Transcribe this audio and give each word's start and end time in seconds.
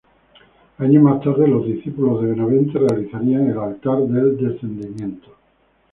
Años 0.79 1.03
más 1.03 1.21
tarde, 1.21 1.47
los 1.47 1.63
discípulos 1.63 2.23
de 2.23 2.31
Benavente 2.31 2.79
realizarían 2.79 3.51
el 3.51 3.59
altar 3.59 3.99
del 3.99 4.35
Descendimiento. 4.35 5.37